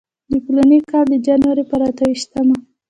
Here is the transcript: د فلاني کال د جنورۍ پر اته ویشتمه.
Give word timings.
د 0.31 0.33
فلاني 0.45 0.79
کال 0.91 1.05
د 1.11 1.15
جنورۍ 1.25 1.63
پر 1.69 1.81
اته 1.87 2.03
ویشتمه. 2.07 2.55